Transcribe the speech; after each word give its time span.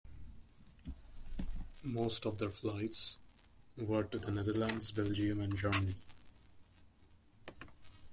Most 1.83 2.25
of 2.25 2.39
their 2.39 2.49
flights 2.49 3.19
were 3.77 4.03
to 4.03 4.17
the 4.17 4.31
Netherlands, 4.31 4.89
Belgium 4.89 5.39
and 5.41 5.55
Germany. 5.55 5.93